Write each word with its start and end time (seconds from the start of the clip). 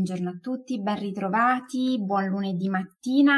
Buongiorno 0.00 0.30
a 0.30 0.38
tutti, 0.40 0.80
ben 0.80 0.98
ritrovati, 0.98 2.02
buon 2.02 2.28
lunedì 2.28 2.70
mattina. 2.70 3.36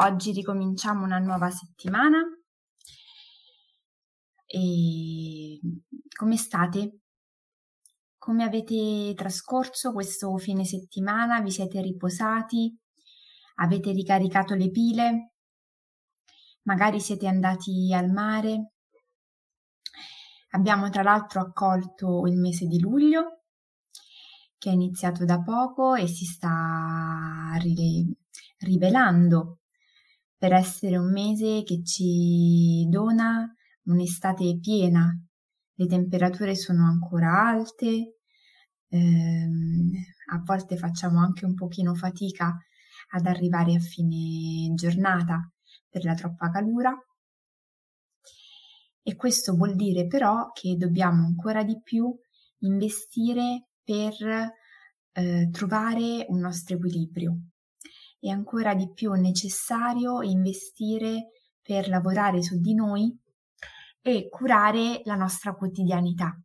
Oggi 0.00 0.32
ricominciamo 0.32 1.04
una 1.04 1.18
nuova 1.18 1.48
settimana. 1.48 2.18
E 4.46 5.60
come 6.12 6.36
state? 6.36 7.02
Come 8.18 8.42
avete 8.42 9.14
trascorso 9.14 9.92
questo 9.92 10.36
fine 10.38 10.64
settimana? 10.64 11.40
Vi 11.40 11.52
siete 11.52 11.80
riposati? 11.80 12.76
Avete 13.60 13.92
ricaricato 13.92 14.56
le 14.56 14.70
pile? 14.72 15.34
Magari 16.62 16.98
siete 16.98 17.28
andati 17.28 17.94
al 17.94 18.10
mare? 18.10 18.72
Abbiamo 20.50 20.90
tra 20.90 21.04
l'altro 21.04 21.42
accolto 21.42 22.26
il 22.26 22.36
mese 22.36 22.66
di 22.66 22.80
luglio 22.80 23.37
che 24.58 24.70
è 24.70 24.72
iniziato 24.72 25.24
da 25.24 25.40
poco 25.40 25.94
e 25.94 26.06
si 26.06 26.24
sta 26.24 27.56
rivelando 28.58 29.60
per 30.36 30.52
essere 30.52 30.96
un 30.96 31.10
mese 31.12 31.62
che 31.64 31.82
ci 31.84 32.86
dona 32.88 33.52
un'estate 33.84 34.58
piena. 34.60 35.10
Le 35.74 35.86
temperature 35.86 36.54
sono 36.54 36.86
ancora 36.86 37.48
alte, 37.48 38.18
ehm, 38.88 39.90
a 40.32 40.42
volte 40.44 40.76
facciamo 40.76 41.20
anche 41.20 41.44
un 41.44 41.54
pochino 41.54 41.94
fatica 41.94 42.56
ad 43.10 43.26
arrivare 43.26 43.74
a 43.74 43.80
fine 43.80 44.74
giornata 44.74 45.50
per 45.88 46.04
la 46.04 46.14
troppa 46.14 46.50
calura. 46.50 46.92
E 49.02 49.16
questo 49.16 49.54
vuol 49.54 49.74
dire 49.74 50.06
però 50.06 50.50
che 50.52 50.76
dobbiamo 50.76 51.24
ancora 51.24 51.64
di 51.64 51.80
più 51.82 52.14
investire 52.58 53.67
per 53.88 54.52
eh, 55.12 55.48
trovare 55.50 56.26
un 56.28 56.40
nostro 56.40 56.76
equilibrio. 56.76 57.38
È 58.20 58.28
ancora 58.28 58.74
di 58.74 58.92
più 58.92 59.12
necessario 59.12 60.20
investire 60.20 61.30
per 61.62 61.88
lavorare 61.88 62.42
su 62.42 62.60
di 62.60 62.74
noi 62.74 63.18
e 64.02 64.28
curare 64.28 65.00
la 65.04 65.14
nostra 65.14 65.54
quotidianità. 65.54 66.38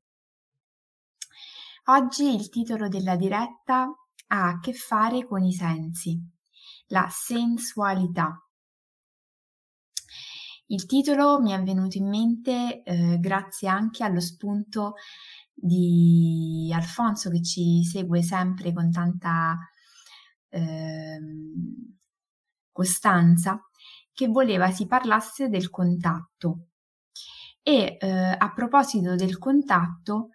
Oggi 1.88 2.34
il 2.34 2.48
titolo 2.48 2.88
della 2.88 3.18
diretta 3.18 3.94
ha 4.28 4.48
a 4.48 4.60
che 4.62 4.72
fare 4.72 5.28
con 5.28 5.44
i 5.44 5.52
sensi, 5.52 6.18
la 6.88 7.10
sensualità. 7.12 8.38
Il 10.68 10.86
titolo 10.86 11.42
mi 11.42 11.52
è 11.52 11.62
venuto 11.62 11.98
in 11.98 12.08
mente 12.08 12.84
eh, 12.84 13.18
grazie 13.20 13.68
anche 13.68 14.06
allo 14.06 14.22
spunto 14.22 14.94
di 15.54 16.72
Alfonso 16.74 17.30
che 17.30 17.42
ci 17.42 17.84
segue 17.84 18.22
sempre 18.22 18.74
con 18.74 18.92
tanta 18.92 19.58
eh, 20.50 21.20
costanza, 22.72 23.62
che 24.12 24.28
voleva 24.28 24.72
si 24.72 24.86
parlasse 24.86 25.50
del 25.50 25.70
contatto. 25.70 26.68
E 27.62 27.98
eh, 28.00 28.36
a 28.38 28.52
proposito 28.54 29.16
del 29.16 29.38
contatto, 29.38 30.30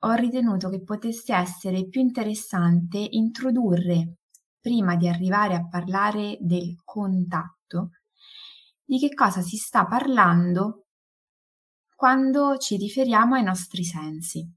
ho 0.00 0.12
ritenuto 0.12 0.68
che 0.68 0.82
potesse 0.82 1.34
essere 1.34 1.86
più 1.88 2.00
interessante 2.00 2.98
introdurre, 2.98 4.16
prima 4.60 4.96
di 4.96 5.08
arrivare 5.08 5.54
a 5.54 5.66
parlare 5.66 6.38
del 6.40 6.76
contatto, 6.84 7.90
di 8.84 8.98
che 8.98 9.14
cosa 9.14 9.40
si 9.40 9.56
sta 9.56 9.86
parlando 9.86 10.87
quando 11.98 12.58
ci 12.58 12.76
riferiamo 12.76 13.34
ai 13.34 13.42
nostri 13.42 13.82
sensi. 13.82 14.48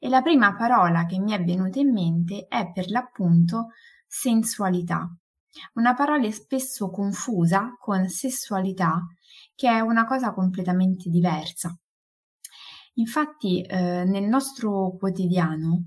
E 0.00 0.08
la 0.08 0.22
prima 0.22 0.56
parola 0.56 1.04
che 1.04 1.18
mi 1.18 1.32
è 1.32 1.44
venuta 1.44 1.78
in 1.80 1.92
mente 1.92 2.46
è 2.48 2.72
per 2.72 2.88
l'appunto 2.88 3.72
sensualità, 4.06 5.06
una 5.74 5.92
parola 5.92 6.30
spesso 6.30 6.88
confusa 6.88 7.76
con 7.78 8.08
sessualità, 8.08 9.02
che 9.54 9.68
è 9.68 9.80
una 9.80 10.06
cosa 10.06 10.32
completamente 10.32 11.10
diversa. 11.10 11.78
Infatti, 12.94 13.60
eh, 13.60 14.04
nel 14.06 14.24
nostro 14.24 14.96
quotidiano, 14.96 15.82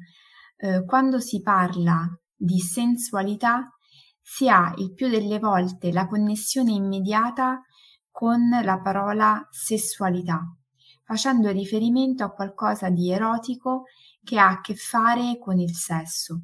eh, 0.55 0.85
quando 0.85 1.19
si 1.19 1.41
parla 1.41 2.07
di 2.31 2.59
sensualità, 2.59 3.75
si 4.21 4.47
ha 4.47 4.71
il 4.77 4.93
più 4.93 5.09
delle 5.09 5.39
volte 5.39 5.91
la 5.91 6.05
connessione 6.05 6.73
immediata 6.73 7.59
con 8.11 8.49
la 8.61 8.79
parola 8.81 9.47
sessualità 9.49 10.43
facendo 11.05 11.51
riferimento 11.51 12.23
a 12.23 12.31
qualcosa 12.31 12.89
di 12.89 13.11
erotico 13.11 13.83
che 14.23 14.39
ha 14.39 14.49
a 14.49 14.61
che 14.61 14.75
fare 14.75 15.37
con 15.39 15.59
il 15.59 15.73
sesso 15.75 16.41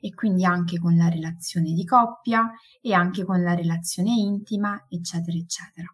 e 0.00 0.12
quindi 0.12 0.44
anche 0.44 0.78
con 0.78 0.96
la 0.96 1.08
relazione 1.08 1.72
di 1.72 1.84
coppia 1.84 2.50
e 2.80 2.92
anche 2.92 3.24
con 3.24 3.42
la 3.42 3.54
relazione 3.54 4.10
intima, 4.10 4.86
eccetera, 4.88 5.36
eccetera. 5.36 5.86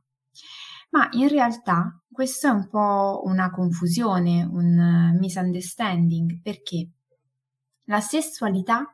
Ma 0.90 1.08
in 1.12 1.28
realtà 1.28 2.00
questo 2.10 2.46
è 2.46 2.50
un 2.50 2.68
po' 2.68 3.22
una 3.24 3.50
confusione, 3.50 4.44
un 4.44 5.16
misunderstanding, 5.18 6.40
perché 6.40 6.88
la 7.84 8.00
sessualità 8.00 8.86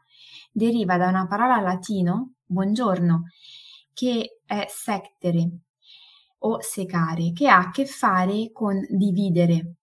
deriva 0.50 0.96
da 0.96 1.08
una 1.08 1.26
parola 1.28 1.60
latino, 1.60 2.32
buongiorno, 2.44 3.24
che 3.92 4.40
è 4.44 4.66
sectere, 4.68 5.50
o 6.42 6.60
secare, 6.60 7.32
che 7.32 7.48
ha 7.48 7.58
a 7.58 7.70
che 7.70 7.86
fare 7.86 8.50
con 8.52 8.78
dividere, 8.88 9.76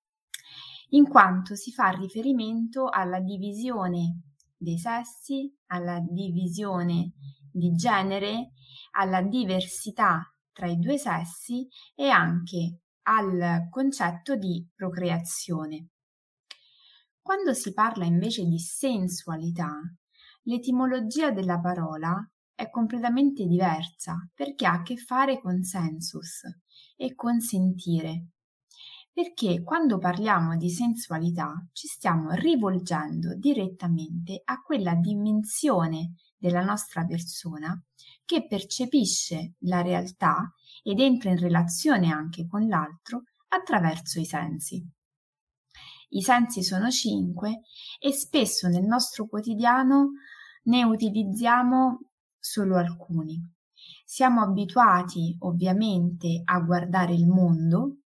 in 0.89 1.07
quanto 1.07 1.55
si 1.55 1.71
fa 1.71 1.89
riferimento 1.89 2.87
alla 2.89 3.19
divisione 3.19 4.21
dei 4.55 4.77
sessi, 4.77 5.53
alla 5.67 5.99
divisione 5.99 7.13
di 7.51 7.73
genere, 7.73 8.51
alla 8.91 9.21
diversità 9.21 10.21
tra 10.51 10.67
i 10.67 10.77
due 10.77 10.97
sessi 10.97 11.67
e 11.93 12.09
anche 12.09 12.79
al 13.03 13.67
concetto 13.69 14.35
di 14.35 14.67
procreazione. 14.75 15.89
Quando 17.21 17.53
si 17.53 17.73
parla 17.73 18.05
invece 18.05 18.45
di 18.45 18.57
sensualità, 18.57 19.71
l'etimologia 20.43 21.31
della 21.31 21.59
parola 21.59 22.17
è 22.57 22.71
completamente 22.71 23.45
diversa 23.45 24.27
perché 24.33 24.65
ha 24.65 24.73
a 24.73 24.81
che 24.81 24.97
fare 24.97 25.39
con 25.39 25.61
sensus 25.61 26.41
e 26.95 27.13
con 27.13 27.39
sentire. 27.39 28.29
Perché 29.13 29.61
quando 29.61 29.99
parliamo 29.99 30.57
di 30.57 30.71
sensualità 30.71 31.53
ci 31.71 31.85
stiamo 31.85 32.31
rivolgendo 32.31 33.35
direttamente 33.35 34.41
a 34.43 34.59
quella 34.63 34.95
dimensione 34.95 36.15
della 36.35 36.63
nostra 36.63 37.05
persona 37.05 37.79
che 38.25 38.47
percepisce 38.47 39.53
la 39.59 39.83
realtà 39.83 40.51
ed 40.81 40.99
entra 40.99 41.29
in 41.29 41.37
relazione 41.37 42.11
anche 42.11 42.47
con 42.47 42.67
l'altro 42.67 43.25
attraverso 43.49 44.19
i 44.19 44.25
sensi. 44.25 44.83
I 46.09 46.21
sensi 46.23 46.63
sono 46.63 46.89
cinque 46.89 47.61
e 47.99 48.11
spesso 48.13 48.67
nel 48.67 48.85
nostro 48.85 49.27
quotidiano 49.27 50.13
ne 50.63 50.83
utilizziamo 50.83 52.06
solo 52.49 52.77
alcuni. 52.77 53.39
Siamo 54.05 54.41
abituati 54.41 55.35
ovviamente 55.39 56.41
a 56.43 56.59
guardare 56.61 57.13
il 57.13 57.27
mondo 57.27 57.97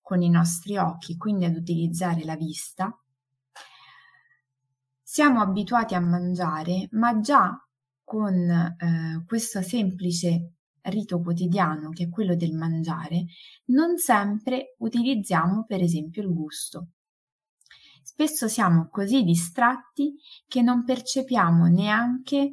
con 0.00 0.22
i 0.22 0.28
nostri 0.28 0.76
occhi, 0.76 1.16
quindi 1.16 1.46
ad 1.46 1.56
utilizzare 1.56 2.24
la 2.24 2.36
vista. 2.36 2.96
Siamo 5.02 5.40
abituati 5.40 5.94
a 5.94 6.00
mangiare, 6.00 6.88
ma 6.92 7.18
già 7.20 7.52
con 8.04 8.34
eh, 8.34 9.24
questo 9.26 9.62
semplice 9.62 10.52
rito 10.82 11.20
quotidiano 11.20 11.90
che 11.90 12.04
è 12.04 12.08
quello 12.08 12.36
del 12.36 12.52
mangiare, 12.52 13.24
non 13.66 13.98
sempre 13.98 14.76
utilizziamo 14.78 15.64
per 15.64 15.82
esempio 15.82 16.22
il 16.22 16.32
gusto. 16.32 16.88
Spesso 18.02 18.46
siamo 18.46 18.88
così 18.88 19.24
distratti 19.24 20.14
che 20.46 20.62
non 20.62 20.84
percepiamo 20.84 21.66
neanche 21.66 22.52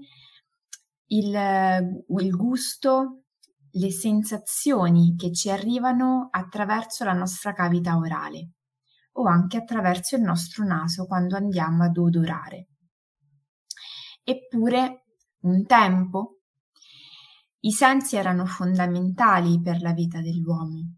il, 1.08 2.06
il 2.20 2.36
gusto, 2.36 3.24
le 3.72 3.92
sensazioni 3.92 5.16
che 5.16 5.32
ci 5.32 5.50
arrivano 5.50 6.28
attraverso 6.32 7.04
la 7.04 7.14
nostra 7.14 7.54
cavità 7.54 7.98
orale 7.98 8.52
o 9.14 9.26
anche 9.26 9.58
attraverso 9.58 10.16
il 10.16 10.24
nostro 10.24 10.64
naso 10.64 11.06
quando 11.06 11.36
andiamo 11.36 11.84
ad 11.84 11.98
odorare. 11.98 12.68
Eppure, 14.24 15.06
un 15.42 15.66
tempo, 15.66 16.40
i 17.62 17.72
sensi 17.72 18.16
erano 18.16 18.46
fondamentali 18.46 19.62
per 19.62 19.82
la 19.82 19.94
vita 19.94 20.22
dell'uomo, 20.22 20.96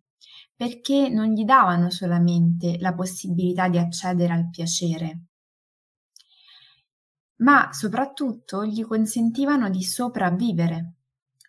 perché 0.56 1.10
non 1.10 1.28
gli 1.28 1.44
davano 1.44 1.90
solamente 1.90 2.78
la 2.80 2.94
possibilità 2.94 3.68
di 3.68 3.78
accedere 3.78 4.34
al 4.34 4.50
piacere, 4.50 5.26
ma 7.38 7.70
soprattutto 7.72 8.66
gli 8.66 8.84
consentivano 8.86 9.70
di 9.70 9.84
sopravvivere, 9.84 10.94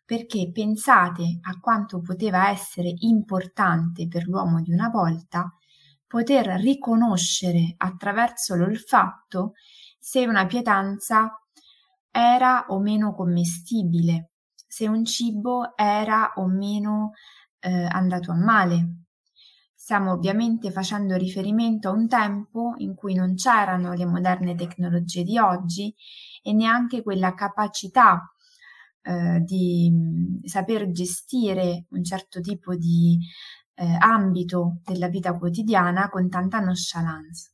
perché 0.05 0.51
pensate 0.53 1.39
a 1.43 1.59
quanto 1.61 2.01
poteva 2.01 2.49
essere 2.49 2.93
importante 3.01 4.07
per 4.09 4.27
l'uomo 4.27 4.61
di 4.61 4.73
una 4.73 4.89
volta 4.89 5.53
poter 6.07 6.47
riconoscere 6.61 7.75
attraverso 7.77 8.55
l'olfatto 8.55 9.55
se 9.99 10.27
una 10.27 10.47
pietanza 10.47 11.41
era 12.11 12.67
o 12.69 12.79
meno 12.79 13.13
commestibile, 13.13 14.31
se 14.55 14.87
un 14.87 15.05
cibo 15.05 15.77
era 15.77 16.33
o 16.37 16.47
meno 16.47 17.13
eh, 17.59 17.87
andato 17.91 18.31
a 18.31 18.37
male. 18.37 19.06
Stiamo 19.87 20.11
ovviamente 20.11 20.73
facendo 20.73 21.15
riferimento 21.15 21.89
a 21.89 21.93
un 21.93 22.09
tempo 22.09 22.75
in 22.79 22.97
cui 22.97 23.15
non 23.15 23.37
c'erano 23.37 23.93
le 23.93 24.05
moderne 24.05 24.57
tecnologie 24.57 25.23
di 25.23 25.39
oggi 25.39 25.95
e 26.43 26.53
neanche 26.53 27.05
quella 27.05 27.35
capacità 27.35 28.35
eh, 29.03 29.39
di 29.45 29.89
mh, 29.89 30.45
saper 30.45 30.91
gestire 30.91 31.85
un 31.91 32.03
certo 32.03 32.41
tipo 32.41 32.75
di 32.75 33.17
eh, 33.75 33.97
ambito 34.01 34.81
della 34.83 35.07
vita 35.07 35.39
quotidiana 35.39 36.09
con 36.09 36.29
tanta 36.29 36.59
nonchalance. 36.59 37.53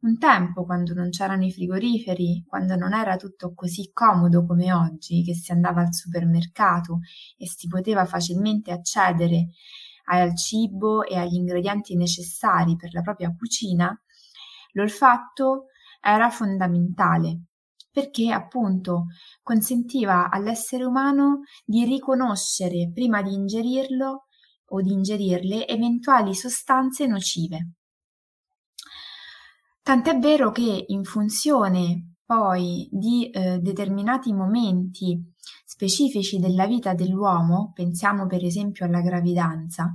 Un 0.00 0.18
tempo, 0.18 0.64
quando 0.64 0.94
non 0.94 1.10
c'erano 1.10 1.44
i 1.44 1.52
frigoriferi, 1.52 2.44
quando 2.44 2.74
non 2.74 2.92
era 2.92 3.14
tutto 3.14 3.54
così 3.54 3.92
comodo 3.92 4.44
come 4.44 4.72
oggi, 4.72 5.22
che 5.22 5.34
si 5.34 5.52
andava 5.52 5.80
al 5.82 5.94
supermercato 5.94 7.02
e 7.36 7.46
si 7.46 7.68
poteva 7.68 8.04
facilmente 8.04 8.72
accedere 8.72 9.50
al 10.06 10.36
cibo 10.36 11.04
e 11.04 11.16
agli 11.16 11.34
ingredienti 11.34 11.96
necessari 11.96 12.76
per 12.76 12.92
la 12.92 13.02
propria 13.02 13.34
cucina, 13.36 13.96
l'olfatto 14.72 15.66
era 16.00 16.30
fondamentale 16.30 17.42
perché 17.96 18.30
appunto 18.30 19.06
consentiva 19.42 20.28
all'essere 20.28 20.84
umano 20.84 21.40
di 21.64 21.86
riconoscere 21.86 22.90
prima 22.92 23.22
di 23.22 23.32
ingerirlo 23.32 24.26
o 24.66 24.82
di 24.82 24.92
ingerirle 24.92 25.66
eventuali 25.66 26.34
sostanze 26.34 27.06
nocive. 27.06 27.70
Tant'è 29.80 30.18
vero 30.18 30.50
che 30.50 30.84
in 30.88 31.04
funzione 31.04 32.16
poi 32.26 32.86
di 32.90 33.30
eh, 33.30 33.60
determinati 33.60 34.32
momenti 34.34 35.18
specifici 35.76 36.38
della 36.38 36.66
vita 36.66 36.94
dell'uomo, 36.94 37.72
pensiamo 37.74 38.26
per 38.26 38.42
esempio 38.42 38.86
alla 38.86 39.02
gravidanza, 39.02 39.94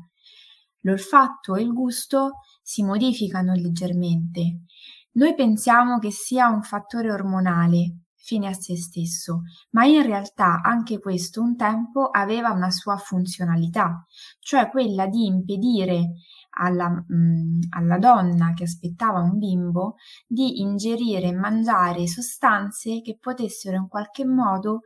l'olfatto 0.82 1.56
e 1.56 1.64
il 1.64 1.74
gusto 1.74 2.34
si 2.62 2.84
modificano 2.84 3.54
leggermente. 3.56 4.66
Noi 5.14 5.34
pensiamo 5.34 5.98
che 5.98 6.12
sia 6.12 6.50
un 6.50 6.62
fattore 6.62 7.12
ormonale, 7.12 7.96
fine 8.16 8.48
a 8.48 8.54
se 8.54 8.78
stesso, 8.78 9.42
ma 9.72 9.84
in 9.86 10.04
realtà 10.04 10.62
anche 10.62 11.00
questo 11.00 11.42
un 11.42 11.56
tempo 11.56 12.10
aveva 12.10 12.52
una 12.52 12.70
sua 12.70 12.98
funzionalità, 12.98 14.06
cioè 14.40 14.70
quella 14.70 15.08
di 15.08 15.26
impedire 15.26 16.12
alla, 16.60 16.90
mh, 16.90 17.16
mm, 17.16 17.60
alla 17.72 17.98
donna 17.98 18.54
che 18.54 18.66
aspettava 18.66 19.20
un 19.20 19.40
bimbo 19.40 19.96
di 20.28 20.62
ingerire 20.62 21.30
e 21.30 21.34
mangiare 21.34 22.06
sostanze 22.06 23.02
che 23.02 23.18
potessero 23.20 23.78
in 23.78 23.88
qualche 23.88 24.26
modo 24.26 24.82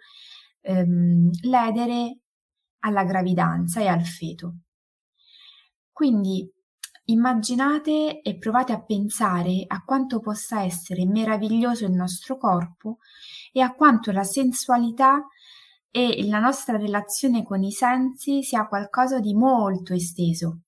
ehm, 0.65 1.29
ledere 1.43 2.19
alla 2.79 3.03
gravidanza 3.03 3.81
e 3.81 3.87
al 3.87 4.03
feto. 4.03 4.55
Quindi 5.91 6.49
Immaginate 7.07 8.21
e 8.21 8.37
provate 8.39 8.73
a 8.73 8.81
pensare 8.81 9.63
a 9.67 9.83
quanto 9.83 10.19
possa 10.19 10.63
essere 10.63 11.05
meraviglioso 11.05 11.85
il 11.85 11.91
nostro 11.91 12.35
corpo 12.35 12.97
e 13.51 13.61
a 13.61 13.75
quanto 13.75 14.11
la 14.11 14.23
sensualità 14.23 15.23
e 15.91 16.25
la 16.27 16.39
nostra 16.39 16.77
relazione 16.77 17.43
con 17.43 17.61
i 17.61 17.71
sensi 17.71 18.41
sia 18.41 18.67
qualcosa 18.67 19.19
di 19.19 19.35
molto 19.35 19.93
esteso. 19.93 20.61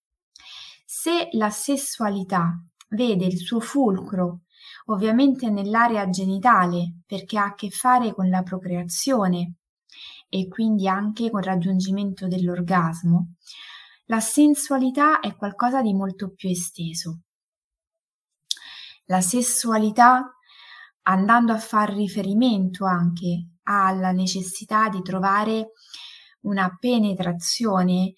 Se 0.85 1.29
la 1.31 1.49
sessualità 1.49 2.63
vede 2.89 3.25
il 3.25 3.37
suo 3.37 3.59
fulcro 3.59 4.41
ovviamente 4.85 5.49
nell'area 5.49 6.07
genitale 6.07 6.99
perché 7.07 7.39
ha 7.39 7.45
a 7.45 7.55
che 7.55 7.71
fare 7.71 8.13
con 8.13 8.29
la 8.29 8.43
procreazione 8.43 9.55
e 10.29 10.47
quindi 10.47 10.87
anche 10.87 11.29
con 11.29 11.39
il 11.39 11.45
raggiungimento 11.45 12.27
dell'orgasmo, 12.27 13.33
la 14.05 14.19
sensualità 14.19 15.19
è 15.19 15.35
qualcosa 15.35 15.81
di 15.81 15.93
molto 15.93 16.33
più 16.33 16.49
esteso. 16.49 17.21
La 19.05 19.21
sessualità, 19.21 20.33
andando 21.03 21.53
a 21.53 21.57
far 21.57 21.93
riferimento 21.93 22.85
anche 22.85 23.47
alla 23.63 24.11
necessità 24.11 24.89
di 24.89 25.01
trovare 25.01 25.71
una 26.41 26.75
penetrazione, 26.79 28.13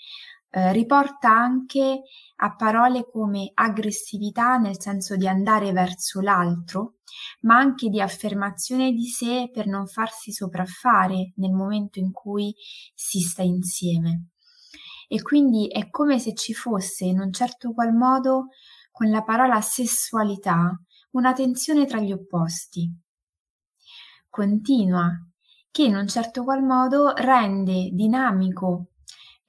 eh, 0.52 0.72
riporta 0.72 1.30
anche 1.30 2.02
a 2.38 2.56
parole 2.56 3.06
come 3.10 3.52
aggressività 3.54 4.58
nel 4.58 4.80
senso 4.80 5.16
di 5.16 5.28
andare 5.28 5.72
verso 5.72 6.22
l'altro, 6.22 6.96
ma 7.42 7.58
anche 7.58 7.90
di 7.90 8.02
affermazione 8.02 8.92
di 8.92 9.06
sé 9.06 9.50
per 9.54 9.68
non 9.68 9.88
farsi 9.88 10.32
sopraffare 10.32 11.34
nel 11.36 11.52
momento 11.52 12.00
in 12.00 12.12
cui 12.12 12.54
si 12.94 13.20
sta 13.20 13.42
insieme 13.42 14.30
e 15.12 15.24
quindi 15.24 15.68
è 15.68 15.90
come 15.90 16.20
se 16.20 16.36
ci 16.36 16.54
fosse 16.54 17.06
in 17.06 17.20
un 17.20 17.34
certo 17.34 17.74
qual 17.74 17.94
modo 17.94 18.50
con 18.92 19.10
la 19.10 19.24
parola 19.24 19.60
sessualità 19.60 20.80
una 21.12 21.34
tensione 21.34 21.88
tra 21.88 22.00
gli 22.00 22.12
opposti. 22.12 22.88
Continua, 24.30 25.10
che 25.72 25.84
in 25.84 25.96
un 25.96 26.08
certo 26.08 26.44
qual 26.44 26.64
modo 26.64 27.14
rende 27.16 27.90
dinamico 27.92 28.92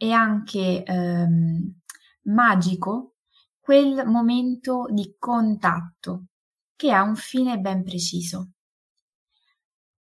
e 0.02 0.12
anche 0.12 0.82
ehm, 0.82 1.75
magico 2.23 3.17
quel 3.61 4.06
momento 4.06 4.87
di 4.88 5.14
contatto 5.19 6.29
che 6.75 6.91
ha 6.91 7.02
un 7.02 7.17
fine 7.17 7.58
ben 7.58 7.85
preciso. 7.85 8.52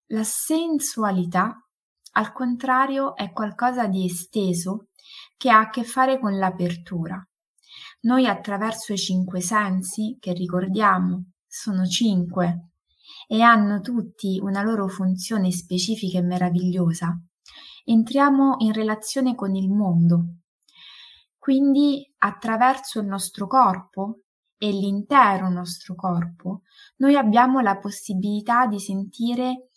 La 0.07 0.23
sensualità, 0.23 1.63
al 2.13 2.31
contrario, 2.31 3.15
è 3.15 3.31
qualcosa 3.31 3.85
di 3.85 4.05
esteso 4.05 4.87
che 5.37 5.51
ha 5.51 5.59
a 5.59 5.69
che 5.69 5.83
fare 5.83 6.19
con 6.19 6.39
l'apertura. 6.39 7.23
Noi 8.01 8.25
attraverso 8.25 8.93
i 8.93 8.97
cinque 8.97 9.41
sensi, 9.41 10.17
che 10.19 10.33
ricordiamo 10.33 11.33
sono 11.45 11.85
cinque 11.85 12.69
e 13.27 13.43
hanno 13.43 13.79
tutti 13.79 14.39
una 14.41 14.63
loro 14.63 14.87
funzione 14.87 15.51
specifica 15.51 16.17
e 16.17 16.23
meravigliosa, 16.23 17.15
entriamo 17.83 18.55
in 18.59 18.73
relazione 18.73 19.35
con 19.35 19.55
il 19.55 19.69
mondo. 19.69 20.25
Quindi 21.37 22.09
attraverso 22.19 22.99
il 22.99 23.05
nostro 23.07 23.47
corpo 23.47 24.19
e 24.57 24.71
l'intero 24.71 25.49
nostro 25.49 25.93
corpo, 25.93 26.61
noi 26.97 27.17
abbiamo 27.17 27.59
la 27.59 27.77
possibilità 27.79 28.65
di 28.65 28.79
sentire 28.79 29.67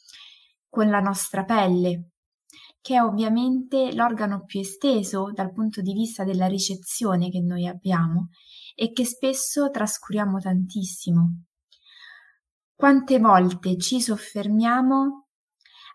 con 0.69 0.89
la 0.89 1.01
nostra 1.01 1.45
pelle, 1.45 2.11
che 2.81 2.95
è 2.95 3.03
ovviamente 3.03 3.93
l'organo 3.95 4.45
più 4.45 4.61
esteso 4.61 5.33
dal 5.33 5.53
punto 5.53 5.81
di 5.81 5.93
vista 5.93 6.23
della 6.23 6.47
ricezione 6.47 7.31
che 7.31 7.41
noi 7.41 7.67
abbiamo 7.67 8.29
e 8.77 8.93
che 8.93 9.05
spesso 9.05 9.71
trascuriamo 9.71 10.39
tantissimo. 10.39 11.43
Quante 12.77 13.19
volte 13.19 13.77
ci 13.79 14.01
soffermiamo 14.01 15.26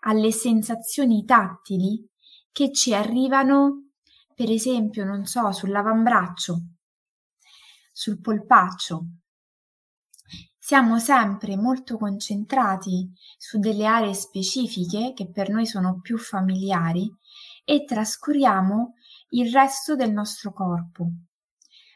alle 0.04 0.32
sensazioni 0.32 1.24
tattili 1.24 2.08
che 2.50 2.72
ci 2.72 2.94
arrivano, 2.94 3.90
per 4.34 4.50
esempio, 4.50 5.04
non 5.04 5.24
so, 5.26 5.52
sull'avambraccio, 5.52 6.60
sul 7.92 8.20
polpaccio, 8.20 9.06
siamo 10.64 10.98
sempre 11.00 11.56
molto 11.56 11.98
concentrati 11.98 13.12
su 13.36 13.58
delle 13.58 13.84
aree 13.84 14.14
specifiche 14.14 15.12
che 15.12 15.28
per 15.28 15.48
noi 15.50 15.66
sono 15.66 15.98
più 16.00 16.16
familiari 16.18 17.12
e 17.64 17.84
trascuriamo 17.84 18.94
il 19.30 19.52
resto 19.52 19.96
del 19.96 20.12
nostro 20.12 20.52
corpo. 20.52 21.08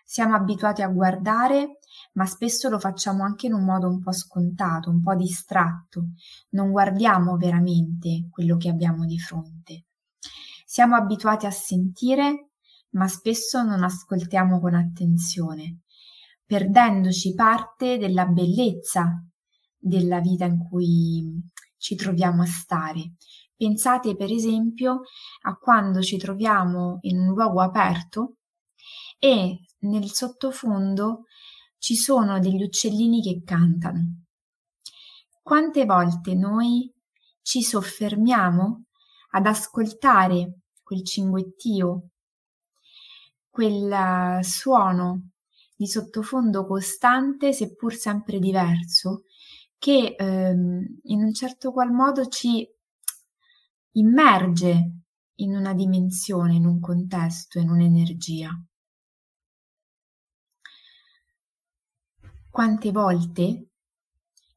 Siamo 0.04 0.34
abituati 0.34 0.82
a 0.82 0.88
guardare, 0.88 1.78
ma 2.12 2.26
spesso 2.26 2.68
lo 2.68 2.78
facciamo 2.78 3.24
anche 3.24 3.46
in 3.46 3.54
un 3.54 3.64
modo 3.64 3.88
un 3.88 4.00
po' 4.00 4.12
scontato, 4.12 4.90
un 4.90 5.02
po' 5.02 5.14
distratto. 5.14 6.08
Non 6.50 6.70
guardiamo 6.70 7.36
veramente 7.36 8.28
quello 8.30 8.56
che 8.56 8.68
abbiamo 8.68 9.04
di 9.04 9.18
fronte. 9.18 9.84
Siamo 10.64 10.96
abituati 10.96 11.46
a 11.46 11.50
sentire, 11.50 12.50
ma 12.90 13.08
spesso 13.08 13.62
non 13.62 13.82
ascoltiamo 13.82 14.60
con 14.60 14.74
attenzione 14.74 15.80
perdendoci 16.46 17.34
parte 17.34 17.98
della 17.98 18.24
bellezza 18.26 19.20
della 19.76 20.20
vita 20.20 20.44
in 20.44 20.58
cui 20.58 21.42
ci 21.76 21.96
troviamo 21.96 22.42
a 22.42 22.46
stare. 22.46 23.14
Pensate 23.56 24.14
per 24.14 24.30
esempio 24.30 25.02
a 25.42 25.56
quando 25.56 26.02
ci 26.02 26.16
troviamo 26.18 26.98
in 27.02 27.18
un 27.18 27.34
luogo 27.34 27.60
aperto 27.60 28.36
e 29.18 29.58
nel 29.80 30.10
sottofondo 30.10 31.24
ci 31.78 31.96
sono 31.96 32.38
degli 32.38 32.62
uccellini 32.62 33.22
che 33.22 33.42
cantano. 33.44 34.24
Quante 35.42 35.84
volte 35.84 36.34
noi 36.34 36.92
ci 37.42 37.62
soffermiamo 37.62 38.84
ad 39.30 39.46
ascoltare 39.46 40.60
quel 40.82 41.04
cinguettio, 41.04 42.08
quel 43.48 44.42
suono 44.42 45.30
di 45.76 45.86
sottofondo 45.86 46.66
costante, 46.66 47.52
seppur 47.52 47.94
sempre 47.94 48.38
diverso, 48.38 49.24
che 49.78 50.14
ehm, 50.18 51.00
in 51.02 51.22
un 51.22 51.32
certo 51.32 51.70
qual 51.70 51.92
modo 51.92 52.26
ci 52.26 52.66
immerge 53.92 54.92
in 55.36 55.54
una 55.54 55.74
dimensione, 55.74 56.54
in 56.54 56.66
un 56.66 56.80
contesto, 56.80 57.58
in 57.58 57.68
un'energia. 57.68 58.50
Quante 62.56 62.90
volte 62.90 63.68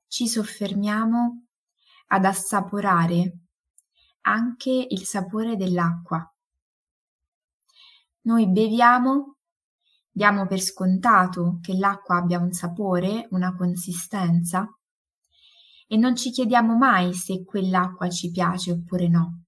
ci 0.07 0.25
soffermiamo 0.29 1.47
ad 2.07 2.23
assaporare 2.23 3.39
anche 4.21 4.87
il 4.89 5.03
sapore 5.03 5.57
dell'acqua. 5.57 6.33
Noi 8.21 8.47
beviamo, 8.47 9.35
diamo 10.09 10.47
per 10.47 10.61
scontato 10.61 11.59
che 11.61 11.73
l'acqua 11.73 12.15
abbia 12.15 12.39
un 12.39 12.53
sapore, 12.53 13.27
una 13.31 13.53
consistenza, 13.53 14.65
e 15.85 15.97
non 15.97 16.15
ci 16.15 16.31
chiediamo 16.31 16.77
mai 16.77 17.13
se 17.13 17.43
quell'acqua 17.43 18.07
ci 18.07 18.31
piace 18.31 18.71
oppure 18.71 19.09
no. 19.09 19.41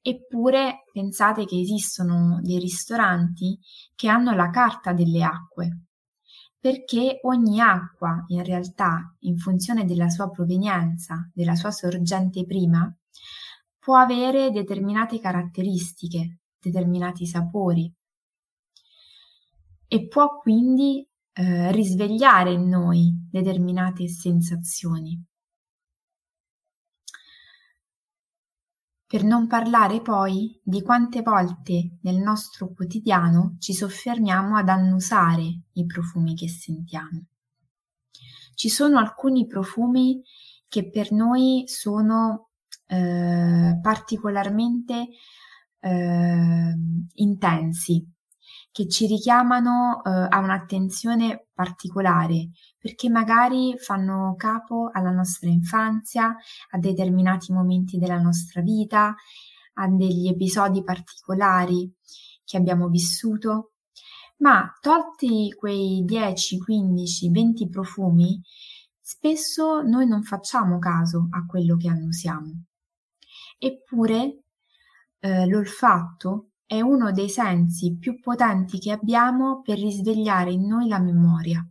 Eppure 0.00 0.84
pensate 0.90 1.44
che 1.44 1.60
esistono 1.60 2.40
dei 2.40 2.58
ristoranti 2.58 3.58
che 3.94 4.08
hanno 4.08 4.32
la 4.32 4.48
carta 4.48 4.94
delle 4.94 5.22
acque, 5.22 5.80
perché 6.64 7.18
ogni 7.24 7.60
acqua 7.60 8.24
in 8.28 8.42
realtà, 8.42 9.14
in 9.24 9.36
funzione 9.36 9.84
della 9.84 10.08
sua 10.08 10.30
provenienza, 10.30 11.30
della 11.34 11.56
sua 11.56 11.70
sorgente 11.70 12.46
prima, 12.46 12.90
può 13.78 13.98
avere 13.98 14.50
determinate 14.50 15.20
caratteristiche, 15.20 16.38
determinati 16.58 17.26
sapori 17.26 17.92
e 19.86 20.08
può 20.08 20.38
quindi 20.38 21.06
eh, 21.34 21.70
risvegliare 21.70 22.52
in 22.52 22.66
noi 22.66 23.12
determinate 23.30 24.08
sensazioni. 24.08 25.22
Per 29.14 29.22
non 29.22 29.46
parlare 29.46 30.00
poi 30.00 30.60
di 30.60 30.82
quante 30.82 31.22
volte 31.22 31.98
nel 32.00 32.16
nostro 32.16 32.72
quotidiano 32.74 33.54
ci 33.60 33.72
soffermiamo 33.72 34.56
ad 34.56 34.68
annusare 34.68 35.60
i 35.74 35.86
profumi 35.86 36.34
che 36.34 36.48
sentiamo. 36.48 37.26
Ci 38.56 38.68
sono 38.68 38.98
alcuni 38.98 39.46
profumi 39.46 40.20
che 40.66 40.90
per 40.90 41.12
noi 41.12 41.62
sono 41.66 42.48
eh, 42.88 43.78
particolarmente 43.80 45.10
eh, 45.78 46.74
intensi, 47.12 48.13
che 48.74 48.88
ci 48.88 49.06
richiamano 49.06 50.02
eh, 50.02 50.10
a 50.10 50.40
un'attenzione 50.40 51.46
particolare, 51.54 52.48
perché 52.76 53.08
magari 53.08 53.78
fanno 53.78 54.34
capo 54.36 54.90
alla 54.92 55.12
nostra 55.12 55.48
infanzia, 55.48 56.34
a 56.70 56.78
determinati 56.78 57.52
momenti 57.52 57.98
della 57.98 58.18
nostra 58.18 58.62
vita, 58.62 59.14
a 59.74 59.88
degli 59.88 60.26
episodi 60.26 60.82
particolari 60.82 61.88
che 62.42 62.56
abbiamo 62.56 62.88
vissuto. 62.88 63.74
Ma 64.38 64.68
tolti 64.80 65.54
quei 65.56 66.02
10, 66.04 66.58
15, 66.58 67.30
20 67.30 67.68
profumi, 67.68 68.40
spesso 69.00 69.82
noi 69.82 70.08
non 70.08 70.24
facciamo 70.24 70.80
caso 70.80 71.28
a 71.30 71.46
quello 71.46 71.76
che 71.76 71.88
annusiamo. 71.88 72.64
Eppure 73.56 74.42
eh, 75.20 75.46
l'olfatto 75.46 76.48
è 76.66 76.80
uno 76.80 77.12
dei 77.12 77.28
sensi 77.28 77.96
più 77.98 78.18
potenti 78.20 78.78
che 78.78 78.92
abbiamo 78.92 79.62
per 79.62 79.78
risvegliare 79.78 80.52
in 80.52 80.66
noi 80.66 80.88
la 80.88 80.98
memoria. 80.98 81.66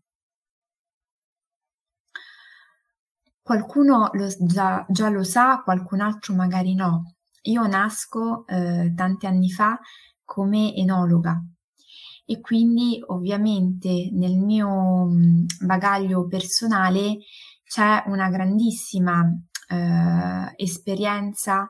Qualcuno 3.41 4.09
lo, 4.13 4.27
già, 4.39 4.85
già, 4.88 5.09
lo 5.09 5.23
sa, 5.23 5.62
qualcun 5.63 6.00
altro 6.00 6.33
magari 6.33 6.75
no. 6.75 7.15
Io 7.43 7.67
nasco 7.67 8.47
eh, 8.47 8.93
tanti 8.95 9.25
anni 9.25 9.50
fa 9.50 9.77
come 10.23 10.73
enologa 10.75 11.43
e 12.25 12.39
quindi 12.39 13.01
ovviamente 13.07 14.09
nel 14.13 14.38
mio 14.38 15.09
bagaglio 15.59 16.25
personale 16.27 17.17
c'è 17.65 18.03
una 18.07 18.29
grandissima 18.29 19.21
eh, 19.67 20.53
esperienza 20.55 21.69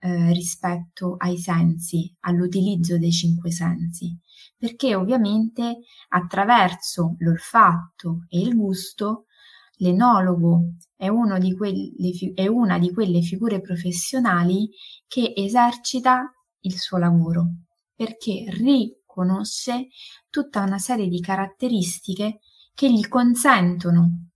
eh, 0.00 0.32
rispetto 0.32 1.16
ai 1.18 1.36
sensi, 1.36 2.12
all'utilizzo 2.20 2.98
dei 2.98 3.12
cinque 3.12 3.50
sensi, 3.50 4.16
perché 4.56 4.94
ovviamente 4.94 5.80
attraverso 6.08 7.16
l'olfatto 7.18 8.24
e 8.28 8.40
il 8.40 8.54
gusto 8.54 9.26
l'enologo 9.76 10.74
è, 10.96 11.08
di 11.38 11.54
quelle, 11.54 11.92
è 12.34 12.46
una 12.46 12.78
di 12.78 12.92
quelle 12.92 13.20
figure 13.22 13.60
professionali 13.60 14.70
che 15.06 15.32
esercita 15.36 16.32
il 16.60 16.78
suo 16.78 16.98
lavoro, 16.98 17.46
perché 17.94 18.44
riconosce 18.48 19.88
tutta 20.28 20.62
una 20.62 20.78
serie 20.78 21.08
di 21.08 21.20
caratteristiche 21.20 22.40
che 22.74 22.90
gli 22.92 23.06
consentono 23.08 24.28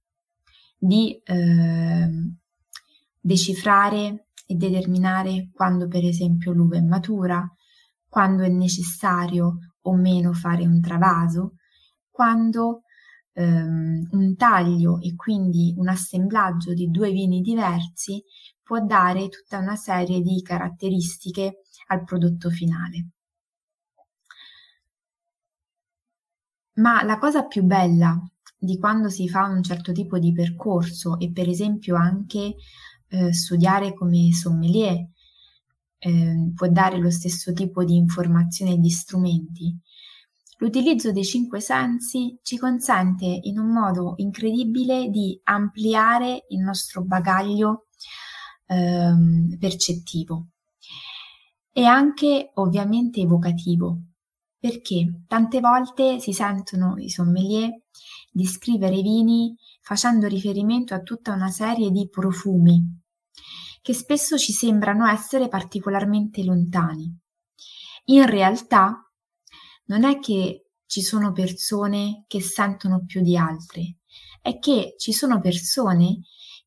di 0.76 1.18
eh, 1.24 2.10
decifrare 3.20 4.23
e 4.46 4.54
determinare 4.54 5.50
quando 5.52 5.88
per 5.88 6.04
esempio 6.04 6.52
l'uva 6.52 6.76
è 6.76 6.80
matura, 6.80 7.46
quando 8.08 8.42
è 8.42 8.48
necessario 8.48 9.58
o 9.82 9.94
meno 9.94 10.32
fare 10.32 10.66
un 10.66 10.80
travaso, 10.80 11.54
quando 12.10 12.82
ehm, 13.32 14.08
un 14.12 14.36
taglio 14.36 15.00
e 15.00 15.14
quindi 15.14 15.74
un 15.76 15.88
assemblaggio 15.88 16.72
di 16.74 16.90
due 16.90 17.10
vini 17.10 17.40
diversi 17.40 18.22
può 18.62 18.80
dare 18.80 19.28
tutta 19.28 19.58
una 19.58 19.76
serie 19.76 20.20
di 20.20 20.40
caratteristiche 20.42 21.60
al 21.88 22.04
prodotto 22.04 22.50
finale. 22.50 23.08
Ma 26.76 27.02
la 27.04 27.18
cosa 27.18 27.46
più 27.46 27.62
bella 27.62 28.16
di 28.56 28.78
quando 28.78 29.08
si 29.08 29.28
fa 29.28 29.46
un 29.46 29.62
certo 29.62 29.92
tipo 29.92 30.18
di 30.18 30.32
percorso 30.32 31.18
e 31.18 31.30
per 31.32 31.48
esempio 31.48 31.96
anche 31.96 32.54
eh, 33.14 33.32
studiare 33.32 33.94
come 33.94 34.32
sommelier 34.32 35.08
eh, 35.98 36.52
può 36.54 36.68
dare 36.68 36.98
lo 36.98 37.10
stesso 37.10 37.52
tipo 37.52 37.84
di 37.84 37.96
informazioni 37.96 38.72
e 38.72 38.78
di 38.78 38.90
strumenti, 38.90 39.74
l'utilizzo 40.58 41.12
dei 41.12 41.24
cinque 41.24 41.60
sensi 41.60 42.38
ci 42.42 42.58
consente 42.58 43.24
in 43.24 43.58
un 43.58 43.72
modo 43.72 44.14
incredibile 44.16 45.08
di 45.08 45.38
ampliare 45.44 46.44
il 46.48 46.60
nostro 46.60 47.02
bagaglio 47.02 47.86
ehm, 48.66 49.56
percettivo. 49.58 50.48
E 51.76 51.84
anche 51.84 52.50
ovviamente 52.54 53.20
evocativo, 53.20 53.98
perché 54.58 55.22
tante 55.26 55.60
volte 55.60 56.20
si 56.20 56.32
sentono 56.32 56.94
i 56.98 57.08
sommelier 57.08 57.70
descrivere 58.30 58.96
i 58.96 59.02
vini 59.02 59.56
facendo 59.80 60.26
riferimento 60.26 60.94
a 60.94 61.00
tutta 61.00 61.32
una 61.32 61.50
serie 61.50 61.90
di 61.90 62.08
profumi 62.08 63.02
che 63.84 63.92
spesso 63.92 64.38
ci 64.38 64.54
sembrano 64.54 65.06
essere 65.06 65.46
particolarmente 65.46 66.42
lontani. 66.42 67.14
In 68.06 68.24
realtà 68.24 69.12
non 69.88 70.04
è 70.04 70.18
che 70.20 70.70
ci 70.86 71.02
sono 71.02 71.32
persone 71.32 72.24
che 72.26 72.40
sentono 72.40 73.04
più 73.04 73.20
di 73.20 73.36
altre, 73.36 73.96
è 74.40 74.58
che 74.58 74.94
ci 74.96 75.12
sono 75.12 75.38
persone 75.38 76.20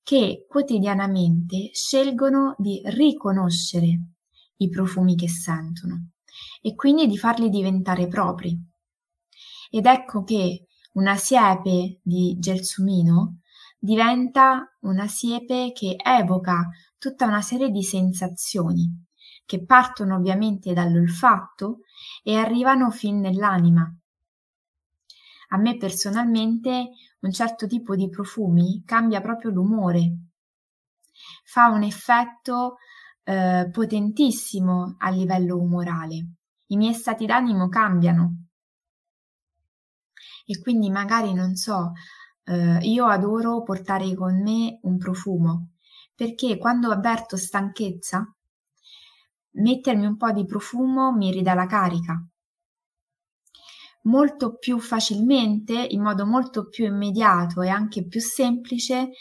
che 0.03 0.45
quotidianamente 0.47 1.71
scelgono 1.73 2.53
di 2.59 2.83
riconoscere 2.85 3.99
i 4.57 4.69
profumi 4.69 5.15
che 5.15 5.27
sentono 5.27 6.09
e 6.61 6.75
quindi 6.75 7.07
di 7.07 7.17
farli 7.17 7.49
diventare 7.49 8.07
propri. 8.07 8.55
Ed 9.71 9.87
ecco 9.87 10.23
che 10.23 10.67
una 10.93 11.15
siepe 11.15 11.99
di 12.03 12.37
gelsomino 12.37 13.39
diventa 13.77 14.75
una 14.81 15.07
siepe 15.07 15.71
che 15.73 15.95
evoca 15.97 16.67
tutta 16.97 17.25
una 17.25 17.41
serie 17.41 17.69
di 17.69 17.83
sensazioni 17.83 19.05
che 19.45 19.63
partono 19.63 20.15
ovviamente 20.15 20.73
dall'olfatto 20.73 21.79
e 22.21 22.35
arrivano 22.35 22.91
fin 22.91 23.19
nell'anima. 23.19 23.89
A 25.49 25.57
me 25.57 25.77
personalmente 25.77 26.89
un 27.21 27.31
certo 27.31 27.65
tipo 27.65 27.95
di 27.95 28.09
profumi 28.09 28.83
cambia 28.85 29.21
proprio 29.21 29.51
l'umore, 29.51 30.17
fa 31.45 31.67
un 31.69 31.83
effetto 31.83 32.75
eh, 33.23 33.69
potentissimo 33.71 34.95
a 34.99 35.09
livello 35.09 35.57
umorale. 35.57 36.27
I 36.67 36.75
miei 36.75 36.93
stati 36.93 37.25
d'animo 37.25 37.69
cambiano. 37.69 38.47
E 40.45 40.61
quindi 40.61 40.89
magari 40.89 41.33
non 41.33 41.55
so, 41.55 41.93
eh, 42.47 42.79
io 42.81 43.05
adoro 43.05 43.63
portare 43.63 44.13
con 44.15 44.41
me 44.41 44.79
un 44.83 44.97
profumo 44.97 45.69
perché 46.15 46.57
quando 46.57 46.91
avverto 46.91 47.37
stanchezza, 47.37 48.25
mettermi 49.51 50.05
un 50.05 50.17
po' 50.17 50.31
di 50.31 50.45
profumo 50.45 51.11
mi 51.11 51.31
ridà 51.31 51.53
la 51.53 51.67
carica. 51.67 52.25
molto 54.03 54.57
più 54.57 54.79
facilmente, 54.79 55.73
in 55.73 56.01
modo 56.01 56.25
molto 56.25 56.67
più 56.69 56.85
immediato 56.85 57.61
e 57.61 57.69
anche 57.69 58.07
più 58.07 58.19
semplice 58.21 59.11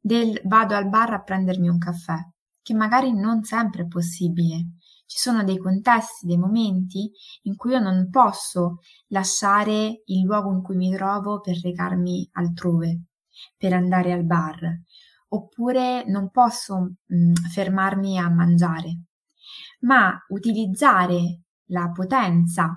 del 0.00 0.40
vado 0.44 0.74
al 0.74 0.88
bar 0.88 1.12
a 1.12 1.22
prendermi 1.22 1.68
un 1.68 1.78
caffè, 1.78 2.16
che 2.62 2.74
magari 2.74 3.12
non 3.12 3.42
sempre 3.44 3.82
è 3.82 3.86
possibile. 3.86 4.70
Ci 5.10 5.18
sono 5.18 5.42
dei 5.42 5.58
contesti, 5.58 6.24
dei 6.24 6.38
momenti 6.38 7.10
in 7.42 7.56
cui 7.56 7.72
io 7.72 7.80
non 7.80 8.10
posso 8.10 8.78
lasciare 9.08 10.02
il 10.04 10.22
luogo 10.22 10.52
in 10.52 10.62
cui 10.62 10.76
mi 10.76 10.88
trovo 10.94 11.40
per 11.40 11.58
recarmi 11.60 12.28
altrove, 12.34 13.06
per 13.56 13.72
andare 13.72 14.12
al 14.12 14.24
bar, 14.24 14.60
oppure 15.30 16.04
non 16.06 16.30
posso 16.30 16.78
mh, 16.78 17.16
mm, 17.16 17.34
fermarmi 17.34 18.20
a 18.20 18.30
mangiare, 18.30 19.00
ma 19.80 20.16
utilizzare 20.28 21.40
la 21.70 21.90
potenza 21.92 22.72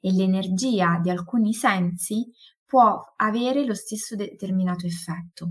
e 0.00 0.12
l'energia 0.12 1.00
di 1.02 1.10
alcuni 1.10 1.52
sensi 1.54 2.24
può 2.64 3.02
avere 3.16 3.64
lo 3.64 3.74
stesso 3.74 4.14
determinato 4.14 4.86
effetto. 4.86 5.50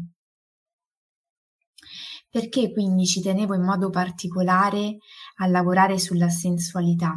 Perché 2.29 2.71
quindi 2.71 3.05
ci 3.05 3.21
tenevo 3.21 3.53
in 3.53 3.61
modo 3.63 3.89
particolare 3.89 4.97
a 5.37 5.47
lavorare 5.47 5.99
sulla 5.99 6.29
sensualità? 6.29 7.13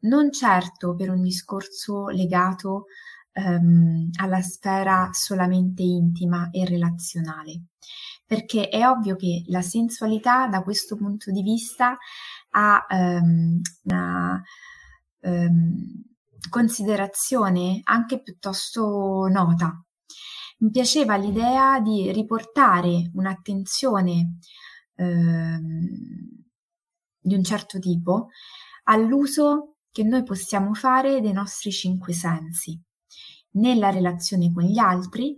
Non 0.00 0.32
certo 0.32 0.94
per 0.94 1.10
un 1.10 1.22
discorso 1.22 2.08
legato 2.08 2.86
ehm, 3.32 4.10
alla 4.20 4.40
sfera 4.40 5.08
solamente 5.12 5.82
intima 5.82 6.50
e 6.50 6.64
relazionale, 6.64 7.62
perché 8.24 8.68
è 8.68 8.86
ovvio 8.86 9.16
che 9.16 9.44
la 9.48 9.62
sensualità 9.62 10.46
da 10.48 10.62
questo 10.62 10.96
punto 10.96 11.30
di 11.30 11.42
vista 11.42 11.96
ha 12.50 12.86
ehm, 12.88 13.60
una 13.84 14.42
ehm, 15.20 16.02
considerazione 16.48 17.80
anche 17.84 18.22
piuttosto 18.22 19.26
nota 19.28 19.82
mi 20.60 20.70
piaceva 20.70 21.16
l'idea 21.16 21.80
di 21.80 22.10
riportare 22.10 23.10
un'attenzione 23.14 24.38
eh, 24.96 25.60
di 27.28 27.34
un 27.34 27.44
certo 27.44 27.78
tipo 27.78 28.28
all'uso 28.84 29.76
che 29.92 30.02
noi 30.02 30.22
possiamo 30.22 30.74
fare 30.74 31.20
dei 31.20 31.32
nostri 31.32 31.70
cinque 31.70 32.12
sensi. 32.12 32.80
Nella 33.52 33.90
relazione 33.90 34.52
con 34.52 34.64
gli 34.64 34.78
altri, 34.78 35.36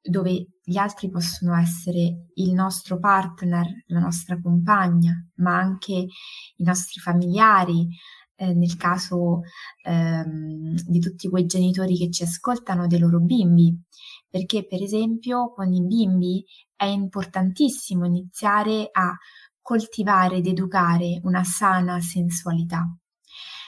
dove 0.00 0.46
gli 0.62 0.76
altri 0.76 1.10
possono 1.10 1.56
essere 1.56 2.26
il 2.34 2.52
nostro 2.52 2.98
partner, 2.98 3.66
la 3.86 4.00
nostra 4.00 4.40
compagna, 4.40 5.12
ma 5.36 5.56
anche 5.56 5.92
i 5.92 6.64
nostri 6.64 7.00
familiari, 7.00 7.88
eh, 8.36 8.52
nel 8.52 8.76
caso 8.76 9.40
ehm, 9.82 10.74
di 10.86 10.98
tutti 10.98 11.28
quei 11.28 11.46
genitori 11.46 11.96
che 11.96 12.10
ci 12.10 12.22
ascoltano 12.22 12.86
dei 12.86 12.98
loro 12.98 13.20
bimbi, 13.20 13.76
perché 14.28 14.66
per 14.66 14.82
esempio 14.82 15.52
con 15.52 15.72
i 15.72 15.82
bimbi 15.82 16.44
è 16.74 16.84
importantissimo 16.84 18.04
iniziare 18.04 18.88
a 18.92 19.16
coltivare 19.66 20.36
ed 20.36 20.46
educare 20.46 21.18
una 21.24 21.42
sana 21.42 21.98
sensualità, 21.98 22.86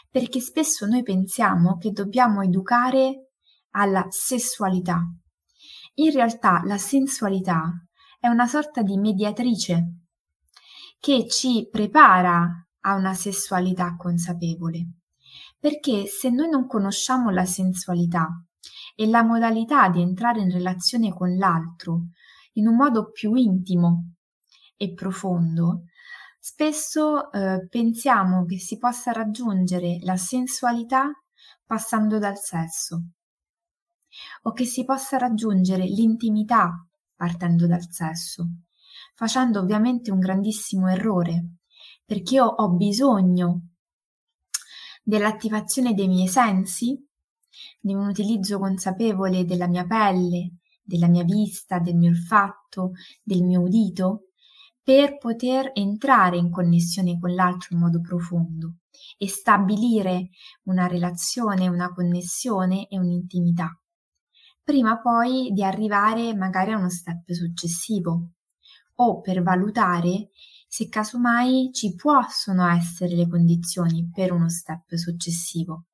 perché 0.08 0.38
spesso 0.38 0.86
noi 0.86 1.02
pensiamo 1.02 1.76
che 1.76 1.90
dobbiamo 1.90 2.40
educare 2.42 3.30
alla 3.72 4.06
sessualità. 4.08 5.02
In 5.94 6.12
realtà 6.12 6.62
la 6.64 6.78
sensualità 6.78 7.84
è 8.20 8.28
una 8.28 8.46
sorta 8.46 8.82
di 8.82 8.96
mediatrice 8.96 10.04
che 11.00 11.26
ci 11.26 11.66
prepara 11.68 12.48
a 12.82 12.94
una 12.94 13.14
sessualità 13.14 13.96
consapevole. 13.96 14.90
Perché 15.58 16.06
se 16.06 16.30
noi 16.30 16.48
non 16.48 16.68
conosciamo 16.68 17.30
la 17.30 17.44
sensualità 17.44 18.28
e 18.94 19.08
la 19.08 19.24
modalità 19.24 19.88
di 19.88 20.00
entrare 20.00 20.42
in 20.42 20.52
relazione 20.52 21.12
con 21.12 21.36
l'altro 21.36 22.10
in 22.52 22.68
un 22.68 22.76
modo 22.76 23.10
più 23.10 23.34
intimo 23.34 24.12
e 24.76 24.94
profondo, 24.94 25.82
spesso 26.48 27.30
eh, 27.30 27.66
pensiamo 27.68 28.46
che 28.46 28.58
si 28.58 28.78
possa 28.78 29.12
raggiungere 29.12 29.98
la 30.00 30.16
sensualità 30.16 31.10
passando 31.66 32.18
dal 32.18 32.38
sesso 32.38 33.02
o 34.44 34.52
che 34.52 34.64
si 34.64 34.86
possa 34.86 35.18
raggiungere 35.18 35.84
l'intimità 35.84 36.86
partendo 37.14 37.66
dal 37.66 37.86
sesso, 37.90 38.48
facendo 39.14 39.60
ovviamente 39.60 40.10
un 40.10 40.20
grandissimo 40.20 40.88
errore, 40.88 41.56
perché 42.06 42.36
io 42.36 42.46
ho 42.46 42.70
bisogno 42.70 43.74
dell'attivazione 45.02 45.92
dei 45.92 46.08
miei 46.08 46.28
sensi, 46.28 46.98
di 47.78 47.92
un 47.92 48.08
utilizzo 48.08 48.58
consapevole 48.58 49.44
della 49.44 49.68
mia 49.68 49.86
pelle, 49.86 50.54
della 50.82 51.08
mia 51.08 51.24
vista, 51.24 51.78
del 51.78 51.96
mio 51.96 52.08
olfatto, 52.08 52.92
del 53.22 53.42
mio 53.42 53.60
udito, 53.60 54.27
per 54.88 55.18
poter 55.18 55.72
entrare 55.74 56.38
in 56.38 56.50
connessione 56.50 57.18
con 57.18 57.34
l'altro 57.34 57.74
in 57.74 57.80
modo 57.80 58.00
profondo 58.00 58.76
e 59.18 59.28
stabilire 59.28 60.30
una 60.62 60.86
relazione, 60.86 61.68
una 61.68 61.92
connessione 61.92 62.88
e 62.88 62.98
un'intimità, 62.98 63.78
prima 64.62 64.98
poi 64.98 65.50
di 65.52 65.62
arrivare 65.62 66.34
magari 66.34 66.72
a 66.72 66.78
uno 66.78 66.88
step 66.88 67.32
successivo 67.32 68.30
o 68.94 69.20
per 69.20 69.42
valutare 69.42 70.30
se 70.66 70.88
casomai 70.88 71.68
ci 71.70 71.94
possono 71.94 72.66
essere 72.66 73.14
le 73.14 73.28
condizioni 73.28 74.10
per 74.10 74.32
uno 74.32 74.48
step 74.48 74.94
successivo. 74.94 75.84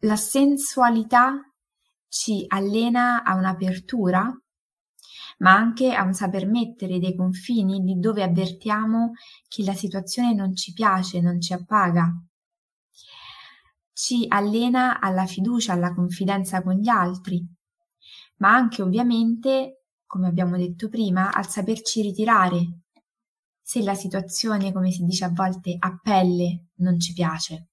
La 0.00 0.16
sensualità 0.16 1.40
ci 2.06 2.44
allena 2.48 3.22
a 3.22 3.34
un'apertura, 3.34 4.30
ma 5.38 5.54
anche 5.54 5.92
a 5.92 6.02
un 6.02 6.14
saper 6.14 6.46
mettere 6.46 6.98
dei 6.98 7.14
confini 7.14 7.82
di 7.82 7.98
dove 7.98 8.22
avvertiamo 8.22 9.12
che 9.48 9.64
la 9.64 9.74
situazione 9.74 10.34
non 10.34 10.54
ci 10.54 10.72
piace, 10.72 11.20
non 11.20 11.40
ci 11.40 11.52
appaga. 11.52 12.12
Ci 13.92 14.26
allena 14.28 15.00
alla 15.00 15.26
fiducia, 15.26 15.72
alla 15.72 15.94
confidenza 15.94 16.62
con 16.62 16.74
gli 16.74 16.88
altri, 16.88 17.46
ma 18.36 18.54
anche 18.54 18.82
ovviamente 18.82 19.80
come 20.06 20.28
abbiamo 20.28 20.56
detto 20.56 20.88
prima, 20.88 21.32
al 21.32 21.48
saperci 21.48 22.00
ritirare 22.00 22.80
se 23.60 23.82
la 23.82 23.94
situazione, 23.94 24.72
come 24.72 24.92
si 24.92 25.02
dice 25.02 25.24
a 25.24 25.30
volte, 25.30 25.74
a 25.78 25.98
pelle 26.00 26.68
non 26.76 27.00
ci 27.00 27.12
piace. 27.12 27.70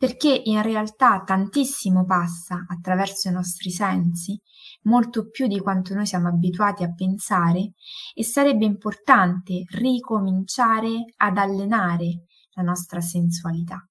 Perché 0.00 0.40
in 0.46 0.62
realtà 0.62 1.22
tantissimo 1.24 2.06
passa 2.06 2.64
attraverso 2.66 3.28
i 3.28 3.32
nostri 3.32 3.70
sensi, 3.70 4.40
molto 4.84 5.28
più 5.28 5.46
di 5.46 5.60
quanto 5.60 5.92
noi 5.92 6.06
siamo 6.06 6.28
abituati 6.28 6.84
a 6.84 6.94
pensare, 6.94 7.74
e 8.14 8.24
sarebbe 8.24 8.64
importante 8.64 9.64
ricominciare 9.66 11.04
ad 11.18 11.36
allenare 11.36 12.22
la 12.52 12.62
nostra 12.62 13.02
sensualità, 13.02 13.86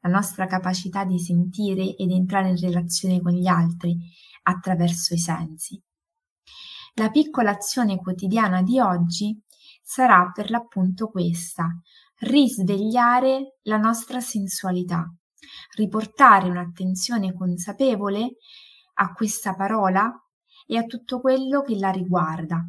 la 0.00 0.10
nostra 0.10 0.46
capacità 0.46 1.04
di 1.04 1.20
sentire 1.20 1.94
ed 1.94 2.10
entrare 2.10 2.48
in 2.48 2.58
relazione 2.58 3.20
con 3.20 3.30
gli 3.30 3.46
altri 3.46 3.96
attraverso 4.42 5.14
i 5.14 5.18
sensi. 5.18 5.80
La 6.94 7.08
piccola 7.10 7.52
azione 7.52 7.98
quotidiana 7.98 8.62
di 8.62 8.80
oggi 8.80 9.40
sarà 9.80 10.28
per 10.34 10.50
l'appunto 10.50 11.06
questa, 11.06 11.68
risvegliare 12.22 13.58
la 13.62 13.76
nostra 13.76 14.18
sensualità, 14.18 15.08
riportare 15.74 16.48
un'attenzione 16.48 17.32
consapevole 17.34 18.36
a 18.94 19.12
questa 19.12 19.54
parola 19.54 20.12
e 20.66 20.76
a 20.76 20.84
tutto 20.84 21.20
quello 21.20 21.62
che 21.62 21.76
la 21.76 21.90
riguarda, 21.90 22.66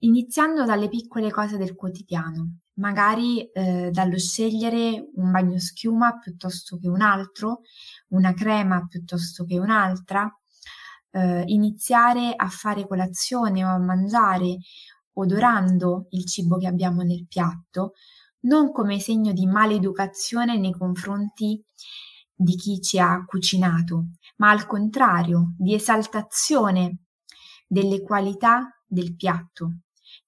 iniziando 0.00 0.64
dalle 0.64 0.88
piccole 0.88 1.30
cose 1.30 1.56
del 1.56 1.74
quotidiano, 1.74 2.58
magari 2.74 3.50
eh, 3.50 3.90
dallo 3.90 4.18
scegliere 4.18 5.10
un 5.14 5.30
bagno 5.30 5.58
schiuma 5.58 6.18
piuttosto 6.18 6.78
che 6.78 6.88
un 6.88 7.00
altro, 7.00 7.62
una 8.08 8.32
crema 8.34 8.86
piuttosto 8.86 9.44
che 9.44 9.58
un'altra, 9.58 10.30
eh, 11.10 11.42
iniziare 11.46 12.34
a 12.36 12.48
fare 12.48 12.86
colazione 12.86 13.64
o 13.64 13.68
a 13.68 13.78
mangiare 13.78 14.58
odorando 15.14 16.08
il 16.10 16.26
cibo 16.26 16.58
che 16.58 16.66
abbiamo 16.66 17.02
nel 17.02 17.26
piatto, 17.26 17.94
non 18.40 18.72
come 18.72 18.98
segno 19.00 19.32
di 19.32 19.46
maleducazione 19.46 20.58
nei 20.58 20.72
confronti 20.72 21.62
di 22.34 22.54
chi 22.56 22.80
ci 22.80 22.98
ha 22.98 23.24
cucinato, 23.24 24.08
ma 24.36 24.50
al 24.50 24.66
contrario 24.66 25.54
di 25.58 25.74
esaltazione 25.74 26.98
delle 27.66 28.02
qualità 28.02 28.68
del 28.86 29.16
piatto, 29.16 29.78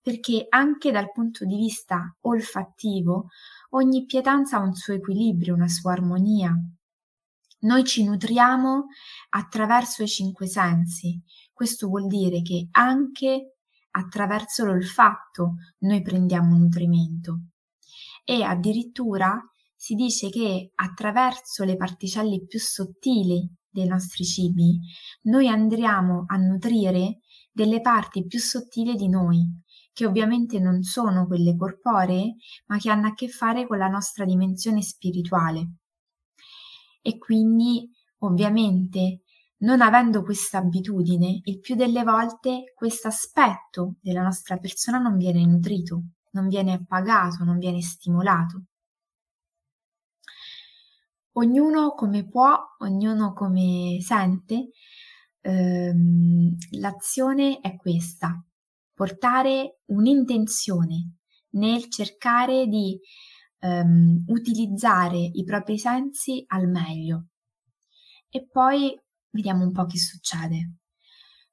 perché 0.00 0.46
anche 0.48 0.90
dal 0.90 1.12
punto 1.12 1.44
di 1.44 1.56
vista 1.56 2.16
olfattivo 2.22 3.28
ogni 3.70 4.06
pietanza 4.06 4.56
ha 4.56 4.62
un 4.62 4.74
suo 4.74 4.94
equilibrio, 4.94 5.54
una 5.54 5.68
sua 5.68 5.92
armonia, 5.92 6.54
noi 7.60 7.84
ci 7.84 8.04
nutriamo 8.04 8.86
attraverso 9.30 10.04
i 10.04 10.08
cinque 10.08 10.46
sensi. 10.46 11.20
Questo 11.52 11.88
vuol 11.88 12.06
dire 12.06 12.40
che 12.40 12.68
anche 12.70 13.56
attraverso 13.90 14.64
l'olfatto 14.64 15.56
noi 15.78 16.00
prendiamo 16.02 16.56
nutrimento. 16.56 17.40
E 18.30 18.42
addirittura 18.42 19.40
si 19.74 19.94
dice 19.94 20.28
che 20.28 20.72
attraverso 20.74 21.64
le 21.64 21.76
particelle 21.76 22.44
più 22.44 22.58
sottili 22.58 23.50
dei 23.70 23.86
nostri 23.86 24.22
cibi 24.22 24.78
noi 25.22 25.48
andremo 25.48 26.26
a 26.26 26.36
nutrire 26.36 27.20
delle 27.50 27.80
parti 27.80 28.26
più 28.26 28.38
sottili 28.38 28.96
di 28.96 29.08
noi, 29.08 29.46
che 29.94 30.04
ovviamente 30.04 30.58
non 30.58 30.82
sono 30.82 31.26
quelle 31.26 31.56
corporee, 31.56 32.34
ma 32.66 32.76
che 32.76 32.90
hanno 32.90 33.06
a 33.06 33.14
che 33.14 33.28
fare 33.28 33.66
con 33.66 33.78
la 33.78 33.88
nostra 33.88 34.26
dimensione 34.26 34.82
spirituale. 34.82 35.76
E 37.00 37.16
quindi, 37.16 37.90
ovviamente, 38.18 39.22
non 39.60 39.80
avendo 39.80 40.22
questa 40.22 40.58
abitudine, 40.58 41.40
il 41.44 41.60
più 41.60 41.76
delle 41.76 42.02
volte 42.02 42.74
questo 42.74 43.08
aspetto 43.08 43.94
della 44.02 44.22
nostra 44.22 44.58
persona 44.58 44.98
non 44.98 45.16
viene 45.16 45.46
nutrito, 45.46 46.02
non 46.38 46.48
viene 46.48 46.72
appagato, 46.72 47.42
non 47.42 47.58
viene 47.58 47.80
stimolato. 47.82 48.62
Ognuno 51.32 51.94
come 51.94 52.26
può, 52.26 52.56
ognuno 52.78 53.32
come 53.32 53.98
sente, 54.00 54.70
ehm, 55.40 56.56
l'azione 56.72 57.60
è 57.60 57.76
questa, 57.76 58.42
portare 58.94 59.80
un'intenzione 59.86 61.14
nel 61.50 61.88
cercare 61.88 62.66
di 62.66 62.98
ehm, 63.60 64.24
utilizzare 64.28 65.18
i 65.18 65.44
propri 65.44 65.78
sensi 65.78 66.44
al 66.48 66.68
meglio. 66.68 67.26
E 68.30 68.46
poi 68.50 68.98
vediamo 69.30 69.64
un 69.64 69.72
po' 69.72 69.86
che 69.86 69.98
succede. 69.98 70.72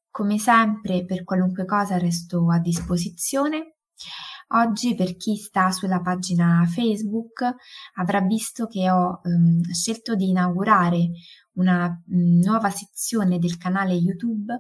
Come 0.10 0.38
sempre, 0.40 1.06
per 1.06 1.24
qualunque 1.24 1.66
cosa 1.66 1.98
resto 1.98 2.50
a 2.52 2.60
disposizione. 2.60 3.76
Oggi 4.50 4.94
per 4.94 5.16
chi 5.16 5.36
sta 5.38 5.72
sulla 5.72 6.02
pagina 6.02 6.64
Facebook 6.68 7.42
avrà 7.96 8.22
visto 8.22 8.68
che 8.68 8.90
ho 8.92 9.22
um, 9.24 9.62
scelto 9.72 10.16
di 10.16 10.30
inaugurare 10.30 11.10
una 11.54 11.88
um, 12.08 12.40
nuova 12.44 12.70
sezione 12.70 13.40
del 13.40 13.58
canale 13.58 13.94
YouTube 13.94 14.60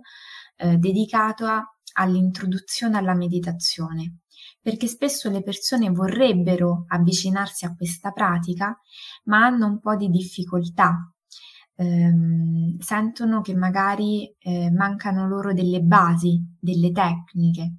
eh, 0.57 0.77
dedicata 0.77 1.77
all'introduzione 1.93 2.97
alla 2.97 3.13
meditazione, 3.13 4.21
perché 4.59 4.87
spesso 4.87 5.29
le 5.29 5.43
persone 5.43 5.89
vorrebbero 5.91 6.85
avvicinarsi 6.87 7.65
a 7.65 7.75
questa 7.75 8.11
pratica, 8.11 8.75
ma 9.25 9.45
hanno 9.45 9.67
un 9.67 9.79
po' 9.79 9.95
di 9.95 10.09
difficoltà 10.09 11.09
ehm, 11.75 12.77
sentono 12.79 13.41
che 13.41 13.55
magari 13.55 14.33
eh, 14.39 14.71
mancano 14.71 15.27
loro 15.27 15.53
delle 15.53 15.81
basi, 15.81 16.41
delle 16.59 16.91
tecniche. 16.91 17.75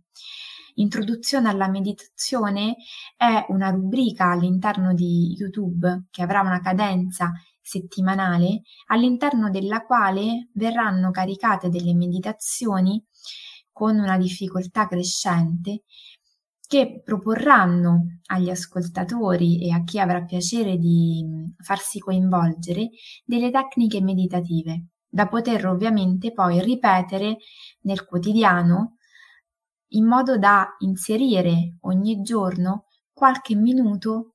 Introduzione 0.79 1.49
alla 1.49 1.69
meditazione 1.69 2.77
è 3.17 3.47
una 3.49 3.71
rubrica 3.71 4.31
all'interno 4.31 4.93
di 4.93 5.35
YouTube 5.39 6.05
che 6.11 6.23
avrà 6.23 6.43
una 6.43 6.61
cadenza 6.61 7.33
settimanale 7.63 8.63
all'interno 8.89 9.49
della 9.51 9.85
quale 9.85 10.49
verranno 10.53 11.11
caricate 11.11 11.71
delle 11.71 11.95
meditazioni 11.95 13.03
con 13.73 13.99
una 13.99 14.19
difficoltà 14.19 14.87
crescente 14.87 15.85
che 16.67 17.01
proporranno 17.03 18.21
agli 18.27 18.51
ascoltatori 18.51 19.63
e 19.67 19.73
a 19.73 19.83
chi 19.83 19.99
avrà 19.99 20.25
piacere 20.25 20.77
di 20.77 21.25
farsi 21.59 22.01
coinvolgere 22.01 22.91
delle 23.25 23.51
tecniche 23.51 24.03
meditative 24.03 24.89
da 25.09 25.27
poter 25.27 25.67
ovviamente 25.67 26.33
poi 26.33 26.61
ripetere 26.61 27.39
nel 27.83 28.05
quotidiano 28.05 28.96
in 29.89 30.07
modo 30.07 30.39
da 30.39 30.77
inserire 30.81 31.77
ogni 31.83 32.23
giorno 32.23 32.87
qualche 33.13 33.55
minuto 33.55 34.35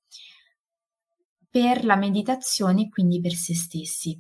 per 1.50 1.84
la 1.84 1.96
meditazione 1.96 2.84
e 2.84 2.90
quindi 2.90 3.20
per 3.20 3.34
se 3.34 3.54
stessi. 3.54 4.20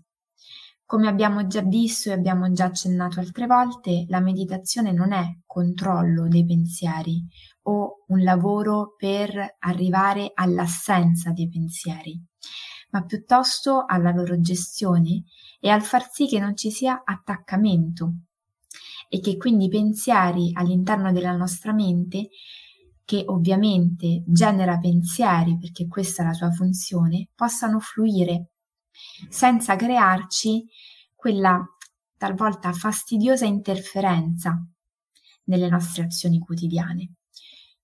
Come 0.85 1.07
abbiamo 1.07 1.47
già 1.47 1.61
visto 1.61 2.09
e 2.09 2.11
abbiamo 2.11 2.51
già 2.51 2.65
accennato 2.65 3.21
altre 3.21 3.47
volte, 3.47 4.05
la 4.09 4.19
meditazione 4.19 4.91
non 4.91 5.13
è 5.13 5.39
controllo 5.45 6.27
dei 6.27 6.45
pensieri 6.45 7.25
o 7.63 8.03
un 8.07 8.23
lavoro 8.23 8.95
per 8.97 9.55
arrivare 9.59 10.31
all'assenza 10.33 11.31
dei 11.31 11.47
pensieri, 11.47 12.21
ma 12.89 13.05
piuttosto 13.05 13.85
alla 13.87 14.11
loro 14.11 14.41
gestione 14.41 15.23
e 15.61 15.69
al 15.69 15.81
far 15.81 16.09
sì 16.11 16.27
che 16.27 16.39
non 16.39 16.57
ci 16.57 16.71
sia 16.71 17.03
attaccamento 17.05 18.15
e 19.13 19.19
che 19.19 19.35
quindi 19.35 19.65
i 19.65 19.69
pensieri 19.69 20.51
all'interno 20.53 21.11
della 21.11 21.35
nostra 21.35 21.73
mente, 21.73 22.29
che 23.03 23.25
ovviamente 23.27 24.23
genera 24.25 24.79
pensieri 24.79 25.57
perché 25.57 25.85
questa 25.85 26.23
è 26.23 26.27
la 26.27 26.31
sua 26.31 26.49
funzione, 26.51 27.27
possano 27.35 27.79
fluire 27.79 28.51
senza 29.27 29.75
crearci 29.75 30.65
quella 31.13 31.61
talvolta 32.15 32.71
fastidiosa 32.71 33.45
interferenza 33.45 34.65
nelle 35.45 35.67
nostre 35.67 36.03
azioni 36.03 36.39
quotidiane. 36.39 37.15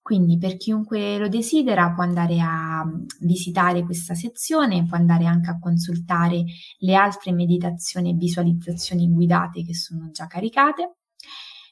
Quindi 0.01 0.37
per 0.37 0.55
chiunque 0.55 1.17
lo 1.17 1.27
desidera 1.27 1.91
può 1.91 2.03
andare 2.03 2.39
a 2.39 2.85
visitare 3.19 3.83
questa 3.83 4.15
sezione, 4.15 4.85
può 4.85 4.95
andare 4.95 5.25
anche 5.25 5.49
a 5.49 5.59
consultare 5.59 6.45
le 6.77 6.95
altre 6.95 7.33
meditazioni 7.33 8.11
e 8.11 8.13
visualizzazioni 8.13 9.11
guidate 9.11 9.65
che 9.65 9.75
sono 9.75 10.09
già 10.11 10.25
caricate. 10.27 10.96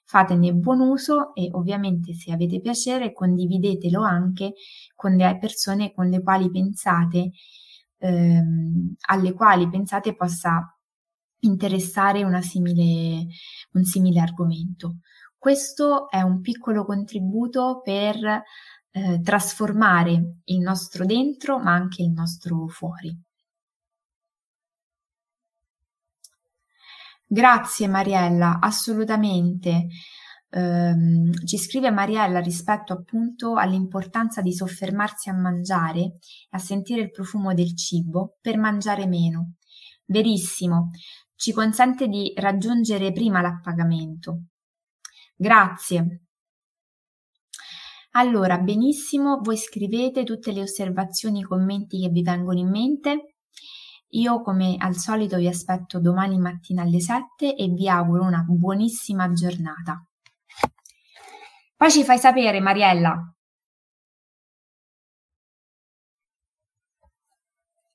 Fatene 0.08 0.54
buon 0.54 0.82
uso 0.82 1.34
e 1.34 1.50
ovviamente 1.52 2.14
se 2.14 2.32
avete 2.32 2.62
piacere 2.62 3.12
condividetelo 3.12 4.02
anche 4.02 4.54
con 4.96 5.16
le 5.16 5.38
persone 5.40 5.92
con 5.94 6.10
le 6.10 6.22
quali 6.22 6.52
pensate 6.52 7.32
ehm, 7.98 8.96
alle 9.08 9.34
quali 9.34 9.68
pensate 9.70 10.16
possa 10.16 10.62
interessare 11.40 12.24
simile, 12.42 13.28
un 13.74 13.84
simile 13.84 14.20
argomento. 14.20 14.98
Questo 15.38 16.10
è 16.10 16.22
un 16.22 16.42
piccolo 16.42 16.86
contributo 16.86 17.82
per 17.84 18.16
eh, 18.92 19.22
trasformare 19.22 20.40
il 20.46 20.60
nostro 20.60 21.06
dentro, 21.06 21.60
ma 21.60 21.74
anche 21.74 22.02
il 22.02 22.12
nostro 22.12 22.68
fuori. 22.68 23.16
Grazie 27.28 27.88
Mariella, 27.88 28.60
assolutamente. 28.62 29.88
Um, 30.50 31.34
ci 31.46 31.58
scrive 31.58 31.90
Mariella 31.92 32.40
rispetto 32.40 32.94
appunto 32.94 33.56
all'importanza 33.56 34.42
di 34.42 34.54
soffermarsi 34.54 35.30
a 35.30 35.34
mangiare 35.34 36.18
a 36.52 36.60
sentire 36.60 37.02
il 37.02 37.12
profumo 37.12 37.54
del 37.54 37.76
cibo 37.76 38.38
per 38.40 38.58
mangiare 38.58 39.08
meno. 39.08 39.56
Verissimo, 40.06 40.92
ci 41.36 41.52
consente 41.52 42.08
di 42.08 42.32
raggiungere 42.36 43.12
prima 43.12 43.42
l'appagamento. 43.42 44.44
Grazie. 45.36 46.22
Allora, 48.12 48.60
benissimo, 48.60 49.40
voi 49.42 49.58
scrivete 49.58 50.24
tutte 50.24 50.54
le 50.54 50.62
osservazioni, 50.62 51.40
i 51.40 51.44
commenti 51.44 52.00
che 52.00 52.10
vi 52.10 52.22
vengono 52.22 52.60
in 52.60 52.70
mente. 52.70 53.35
Io 54.16 54.42
come 54.42 54.76
al 54.78 54.96
solito 54.96 55.38
vi 55.38 55.48
aspetto 55.48 56.00
domani 56.00 56.40
mattina 56.40 56.84
alle 56.84 57.02
7 57.02 57.56
e 57.56 57.68
vi 57.68 57.90
auguro 57.90 58.24
una 58.24 58.46
buonissima 58.48 59.32
giornata. 59.34 60.06
Poi 61.76 61.92
ci 61.92 62.04
fai 62.06 62.18
sapere, 62.18 62.62
Mariella. 62.62 63.35